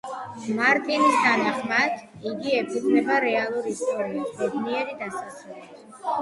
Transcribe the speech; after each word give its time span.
მარტინის 0.59 1.17
თანახმად, 1.25 1.99
იგი 2.29 2.55
„ეფუძნება 2.61 3.19
რეალურ 3.27 3.69
ისტორიას 3.73 4.33
ბედნიერი 4.41 4.99
დასასრულით“. 5.05 5.79